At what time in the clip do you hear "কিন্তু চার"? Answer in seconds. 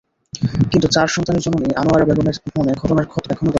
0.71-1.07